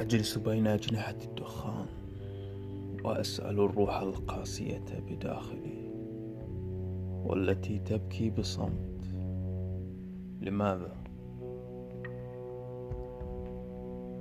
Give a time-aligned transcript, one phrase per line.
[0.00, 1.86] أجلس بين أجنحة الدخان
[3.04, 5.86] وأسأل الروح القاسية بداخلي
[7.24, 9.14] والتي تبكي بصمت.
[10.40, 10.96] لماذا؟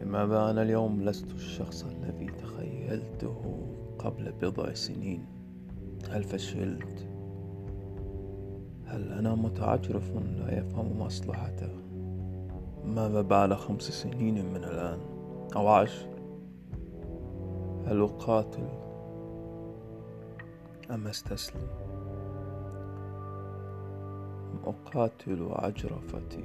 [0.00, 3.66] لماذا أنا اليوم لست الشخص الذي تخيلته
[3.98, 5.26] قبل بضع سنين؟
[6.10, 7.06] هل فشلت؟
[8.86, 11.70] هل أنا متعجرف لا يفهم مصلحته؟
[12.84, 15.15] ماذا بعد خمس سنين من الآن؟
[15.56, 16.08] أو عشر
[17.86, 18.68] هل أقاتل
[20.90, 21.68] أم أستسلم؟
[24.52, 26.44] أم أقاتل عجرفتي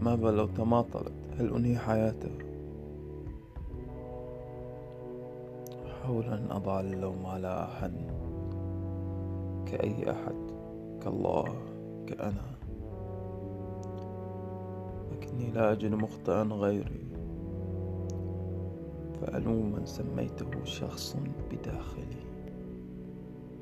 [0.00, 2.38] ماذا لو تماطلت؟ هل أنهي حياته؟
[5.86, 7.92] أحاول أن أضع اللوم على أحد
[9.66, 10.50] كأي أحد
[11.02, 11.44] كالله
[12.06, 12.56] كأنا.
[15.12, 17.11] لكني لا أجد مخطئا غيري.
[19.32, 21.16] فألوم من سميته شخص
[21.50, 22.24] بداخلي.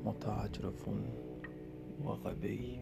[0.05, 0.89] متعجرف
[2.03, 2.79] وغبي.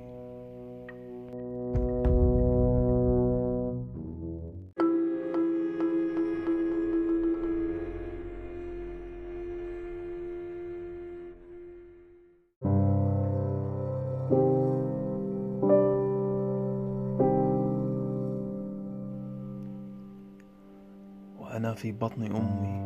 [21.49, 22.79] وأنا في بطن أمي.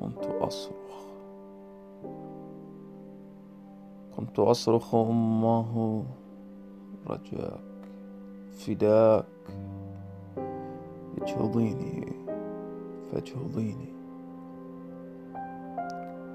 [0.00, 1.06] كنت أصرخ.
[4.16, 6.04] كنت أصرخ أمه.
[7.06, 7.60] رجاك
[8.52, 9.24] فداك.
[11.22, 12.12] اجهضيني
[13.12, 13.92] فاجهضيني.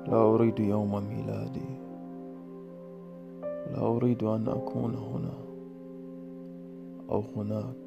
[0.07, 1.72] لا أريد يوم ميلادي.
[3.72, 5.33] لا أريد أن أكون هنا
[7.09, 7.80] أو هناك.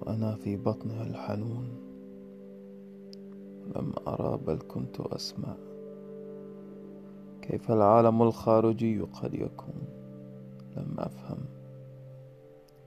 [0.00, 1.68] وأنا في بطنها الحنون.
[3.76, 5.54] لم أرى بل كنت أسمع
[7.42, 9.96] كيف العالم الخارجي قد يكون.
[10.76, 11.38] لم أفهم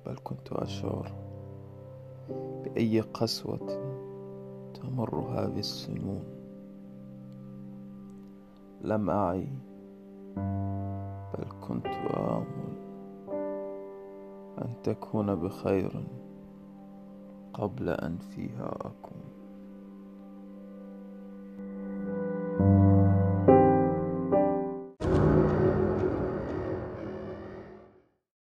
[0.06, 1.12] بل كنت أشعر
[2.64, 3.68] بأي قسوة
[4.74, 6.24] تمر هذه السنون
[8.82, 9.48] لم أعي
[11.34, 12.80] بل كنت آمل
[14.62, 16.04] أن تكون بخير.
[17.60, 19.29] قبل أن فيها أكون.